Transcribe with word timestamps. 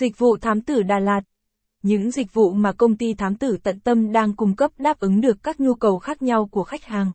Dịch 0.00 0.18
vụ 0.18 0.36
thám 0.36 0.60
tử 0.60 0.82
Đà 0.82 0.98
Lạt 0.98 1.20
Những 1.82 2.10
dịch 2.10 2.34
vụ 2.34 2.52
mà 2.52 2.72
công 2.72 2.96
ty 2.96 3.14
thám 3.14 3.34
tử 3.34 3.56
tận 3.62 3.80
tâm 3.80 4.12
đang 4.12 4.36
cung 4.36 4.56
cấp 4.56 4.70
đáp 4.78 5.00
ứng 5.00 5.20
được 5.20 5.42
các 5.42 5.60
nhu 5.60 5.74
cầu 5.74 5.98
khác 5.98 6.22
nhau 6.22 6.48
của 6.50 6.64
khách 6.64 6.84
hàng. 6.84 7.12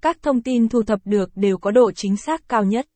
Các 0.00 0.22
thông 0.22 0.42
tin 0.42 0.68
thu 0.68 0.82
thập 0.82 1.00
được 1.04 1.30
đều 1.34 1.58
có 1.58 1.70
độ 1.70 1.92
chính 1.92 2.16
xác 2.16 2.48
cao 2.48 2.64
nhất. 2.64 2.86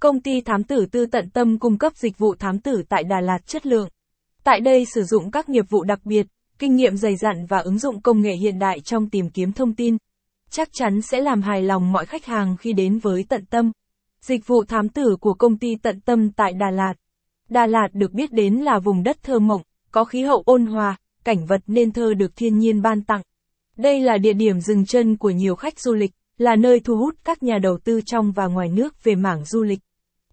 Công 0.00 0.20
ty 0.20 0.40
thám 0.40 0.64
tử 0.64 0.86
tư 0.92 1.06
tận 1.06 1.30
tâm 1.30 1.58
cung 1.58 1.78
cấp 1.78 1.96
dịch 1.96 2.18
vụ 2.18 2.34
thám 2.34 2.58
tử 2.58 2.82
tại 2.88 3.04
Đà 3.04 3.20
Lạt 3.20 3.46
chất 3.46 3.66
lượng. 3.66 3.88
Tại 4.44 4.60
đây 4.60 4.84
sử 4.94 5.02
dụng 5.02 5.30
các 5.30 5.48
nghiệp 5.48 5.64
vụ 5.70 5.84
đặc 5.84 6.00
biệt, 6.04 6.26
kinh 6.58 6.76
nghiệm 6.76 6.96
dày 6.96 7.16
dặn 7.16 7.46
và 7.48 7.58
ứng 7.58 7.78
dụng 7.78 8.02
công 8.02 8.20
nghệ 8.20 8.32
hiện 8.40 8.58
đại 8.58 8.80
trong 8.80 9.10
tìm 9.10 9.30
kiếm 9.30 9.52
thông 9.52 9.74
tin. 9.74 9.96
Chắc 10.50 10.68
chắn 10.72 11.02
sẽ 11.02 11.20
làm 11.20 11.42
hài 11.42 11.62
lòng 11.62 11.92
mọi 11.92 12.06
khách 12.06 12.24
hàng 12.24 12.56
khi 12.56 12.72
đến 12.72 12.98
với 12.98 13.24
tận 13.28 13.44
tâm. 13.46 13.72
Dịch 14.20 14.46
vụ 14.46 14.64
thám 14.64 14.88
tử 14.88 15.16
của 15.20 15.34
công 15.34 15.58
ty 15.58 15.76
tận 15.82 16.00
tâm 16.00 16.32
tại 16.32 16.52
Đà 16.52 16.70
Lạt. 16.70 16.94
Đà 17.52 17.66
Lạt 17.66 17.88
được 17.92 18.12
biết 18.12 18.32
đến 18.32 18.54
là 18.54 18.78
vùng 18.78 19.02
đất 19.02 19.22
thơ 19.22 19.38
mộng, 19.38 19.62
có 19.90 20.04
khí 20.04 20.22
hậu 20.22 20.42
ôn 20.46 20.66
hòa, 20.66 20.96
cảnh 21.24 21.46
vật 21.46 21.60
nên 21.66 21.92
thơ 21.92 22.14
được 22.14 22.36
thiên 22.36 22.58
nhiên 22.58 22.82
ban 22.82 23.02
tặng. 23.02 23.22
Đây 23.76 24.00
là 24.00 24.18
địa 24.18 24.32
điểm 24.32 24.60
dừng 24.60 24.86
chân 24.86 25.16
của 25.16 25.30
nhiều 25.30 25.54
khách 25.54 25.80
du 25.80 25.94
lịch, 25.94 26.10
là 26.38 26.56
nơi 26.56 26.80
thu 26.80 26.96
hút 26.96 27.14
các 27.24 27.42
nhà 27.42 27.58
đầu 27.62 27.78
tư 27.84 28.00
trong 28.06 28.32
và 28.32 28.46
ngoài 28.46 28.68
nước 28.68 29.04
về 29.04 29.14
mảng 29.14 29.44
du 29.44 29.62
lịch. 29.62 29.78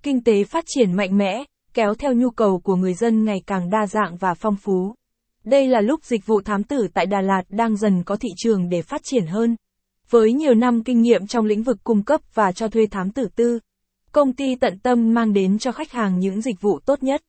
Kinh 0.04 0.24
tế 0.24 0.44
phát 0.44 0.64
triển 0.68 0.94
mạnh 0.94 1.18
mẽ, 1.18 1.44
kéo 1.74 1.96
theo 1.96 2.14
nhu 2.14 2.30
cầu 2.30 2.60
của 2.60 2.76
người 2.76 2.94
dân 2.94 3.26
ngày 3.26 3.42
càng 3.48 3.70
đa 3.70 3.88
dạng 3.88 4.16
và 4.18 4.34
phong 4.34 4.56
phú. 4.56 4.96
Đây 5.44 5.68
là 5.68 5.82
lúc 5.82 6.04
dịch 6.04 6.26
vụ 6.26 6.42
thám 6.42 6.64
tử 6.64 6.88
tại 6.94 7.06
Đà 7.06 7.22
Lạt 7.22 7.44
đang 7.50 7.78
dần 7.78 8.04
có 8.04 8.16
thị 8.16 8.30
trường 8.38 8.70
để 8.70 8.82
phát 8.82 9.02
triển 9.04 9.28
hơn. 9.28 9.56
Với 10.10 10.34
nhiều 10.34 10.54
năm 10.54 10.84
kinh 10.84 11.02
nghiệm 11.02 11.28
trong 11.28 11.46
lĩnh 11.46 11.64
vực 11.64 11.78
cung 11.84 12.04
cấp 12.04 12.22
và 12.34 12.52
cho 12.52 12.68
thuê 12.68 12.86
thám 12.92 13.12
tử 13.12 13.28
tư, 13.36 13.60
công 14.12 14.34
ty 14.34 14.56
tận 14.56 14.80
tâm 14.80 15.14
mang 15.14 15.34
đến 15.34 15.60
cho 15.60 15.72
khách 15.72 15.92
hàng 15.92 16.20
những 16.20 16.42
dịch 16.42 16.62
vụ 16.62 16.80
tốt 16.86 17.04
nhất. 17.04 17.22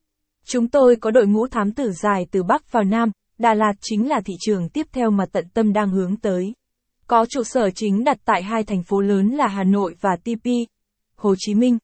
Chúng 0.47 0.69
tôi 0.69 0.97
có 0.97 1.11
đội 1.11 1.27
ngũ 1.27 1.47
thám 1.47 1.73
tử 1.73 1.93
dài 1.93 2.27
từ 2.30 2.43
Bắc 2.43 2.73
vào 2.73 2.84
Nam, 2.84 3.11
Đà 3.38 3.55
Lạt 3.55 3.73
chính 3.80 4.09
là 4.09 4.21
thị 4.25 4.34
trường 4.41 4.69
tiếp 4.69 4.87
theo 4.93 5.11
mà 5.11 5.27
tận 5.32 5.45
tâm 5.54 5.73
đang 5.73 5.91
hướng 5.91 6.16
tới. 6.16 6.54
Có 7.07 7.27
trụ 7.29 7.43
sở 7.45 7.71
chính 7.71 8.04
đặt 8.04 8.19
tại 8.24 8.43
hai 8.43 8.65
thành 8.65 8.82
phố 8.82 9.01
lớn 9.01 9.29
là 9.29 9.46
Hà 9.46 9.65
Nội 9.65 9.95
và 10.01 10.16
TP, 10.16 10.46
Hồ 11.16 11.35
Chí 11.38 11.54
Minh. 11.54 11.79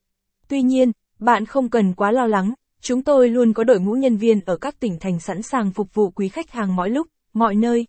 Tuy 0.49 0.63
nhiên, 0.63 0.93
bạn 1.19 1.47
không 1.47 1.71
cần 1.71 1.95
quá 1.95 2.11
lo 2.11 2.27
lắng, 2.27 2.55
chúng 2.81 3.03
tôi 3.03 3.29
luôn 3.29 3.53
có 3.53 3.65
đội 3.65 3.81
ngũ 3.81 3.93
nhân 3.93 4.17
viên 4.17 4.41
ở 4.41 4.57
các 4.57 4.81
tỉnh 4.81 4.99
thành 5.01 5.21
sẵn 5.21 5.43
sàng 5.43 5.73
phục 5.73 5.95
vụ 5.95 6.11
quý 6.11 6.29
khách 6.29 6.51
hàng 6.51 6.77
mọi 6.77 6.91
lúc, 6.91 7.07
mọi 7.33 7.55
nơi. 7.55 7.87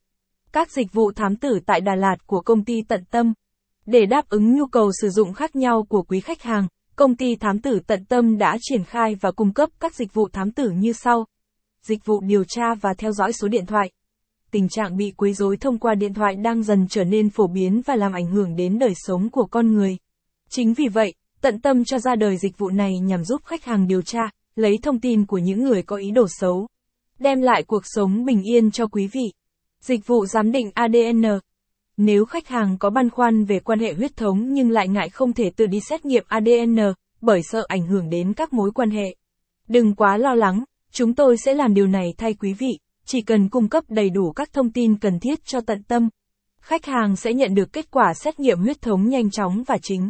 Các 0.52 0.72
dịch 0.72 0.94
vụ 0.94 1.12
thám 1.12 1.36
tử 1.36 1.60
tại 1.66 1.82
Đà 1.82 1.96
Lạt 1.96 2.16
của 2.26 2.42
công 2.42 2.66
ty 2.66 2.82
Tận 2.88 3.04
Tâm. 3.12 3.34
Để 3.86 4.06
đáp 4.06 4.30
ứng 4.30 4.56
nhu 4.56 4.66
cầu 4.66 4.92
sử 5.02 5.10
dụng 5.10 5.34
khác 5.34 5.56
nhau 5.56 5.86
của 5.90 6.04
quý 6.04 6.20
khách 6.20 6.42
hàng, 6.42 6.68
công 6.98 7.16
ty 7.16 7.36
thám 7.36 7.60
tử 7.60 7.80
Tận 7.88 8.06
Tâm 8.06 8.38
đã 8.38 8.58
triển 8.62 8.84
khai 8.84 9.16
và 9.16 9.32
cung 9.32 9.54
cấp 9.54 9.70
các 9.80 9.96
dịch 9.96 10.14
vụ 10.14 10.28
thám 10.34 10.52
tử 10.52 10.70
như 10.70 10.94
sau. 10.94 11.26
Dịch 11.82 12.06
vụ 12.06 12.22
điều 12.22 12.44
tra 12.44 12.76
và 12.82 12.94
theo 12.98 13.12
dõi 13.12 13.34
số 13.34 13.48
điện 13.48 13.66
thoại. 13.66 13.92
Tình 14.52 14.70
trạng 14.70 14.98
bị 14.98 15.12
quấy 15.18 15.34
rối 15.34 15.58
thông 15.58 15.78
qua 15.78 15.96
điện 15.96 16.14
thoại 16.14 16.36
đang 16.36 16.64
dần 16.64 16.88
trở 16.90 17.04
nên 17.04 17.30
phổ 17.30 17.48
biến 17.48 17.82
và 17.86 17.96
làm 17.96 18.14
ảnh 18.14 18.28
hưởng 18.28 18.56
đến 18.56 18.80
đời 18.80 18.94
sống 18.96 19.30
của 19.30 19.46
con 19.46 19.74
người. 19.74 19.98
Chính 20.50 20.74
vì 20.74 20.88
vậy, 20.88 21.14
tận 21.42 21.62
tâm 21.62 21.86
cho 21.86 22.00
ra 22.00 22.16
đời 22.16 22.38
dịch 22.38 22.58
vụ 22.58 22.70
này 22.70 23.00
nhằm 23.00 23.24
giúp 23.24 23.42
khách 23.46 23.66
hàng 23.66 23.88
điều 23.88 24.02
tra, 24.02 24.30
lấy 24.56 24.78
thông 24.84 25.00
tin 25.00 25.26
của 25.26 25.38
những 25.38 25.64
người 25.64 25.82
có 25.82 25.96
ý 25.96 26.12
đồ 26.12 26.28
xấu, 26.40 26.68
đem 27.20 27.42
lại 27.42 27.64
cuộc 27.64 27.84
sống 27.86 28.26
bình 28.26 28.42
yên 28.44 28.72
cho 28.72 28.88
quý 28.88 29.08
vị. 29.08 29.34
Dịch 29.82 30.08
vụ 30.08 30.26
giám 30.26 30.52
định 30.52 30.72
ADN 30.74 31.24
nếu 31.98 32.26
khách 32.26 32.48
hàng 32.48 32.78
có 32.78 32.90
băn 32.90 33.10
khoăn 33.10 33.46
về 33.46 33.60
quan 33.60 33.80
hệ 33.80 33.94
huyết 33.94 34.18
thống 34.18 34.54
nhưng 34.54 34.70
lại 34.70 34.88
ngại 34.88 35.10
không 35.10 35.34
thể 35.34 35.50
tự 35.50 35.66
đi 35.66 35.80
xét 35.90 36.06
nghiệm 36.06 36.24
ADN, 36.28 36.78
bởi 37.22 37.42
sợ 37.44 37.66
ảnh 37.68 37.88
hưởng 37.88 38.10
đến 38.10 38.34
các 38.34 38.54
mối 38.54 38.72
quan 38.72 38.90
hệ. 38.90 39.16
Đừng 39.68 39.96
quá 39.96 40.18
lo 40.18 40.36
lắng, 40.36 40.64
chúng 40.92 41.16
tôi 41.16 41.38
sẽ 41.46 41.54
làm 41.54 41.74
điều 41.74 41.88
này 41.88 42.14
thay 42.18 42.34
quý 42.34 42.54
vị, 42.54 42.80
chỉ 43.06 43.22
cần 43.22 43.50
cung 43.50 43.70
cấp 43.70 43.84
đầy 43.88 44.10
đủ 44.10 44.32
các 44.32 44.54
thông 44.54 44.72
tin 44.72 45.00
cần 45.00 45.20
thiết 45.20 45.46
cho 45.46 45.62
tận 45.62 45.84
tâm. 45.84 46.10
Khách 46.62 46.86
hàng 46.86 47.16
sẽ 47.16 47.34
nhận 47.34 47.56
được 47.56 47.74
kết 47.74 47.92
quả 47.92 48.14
xét 48.14 48.40
nghiệm 48.40 48.60
huyết 48.60 48.82
thống 48.82 49.10
nhanh 49.10 49.30
chóng 49.30 49.64
và 49.68 49.78
chính. 49.82 50.10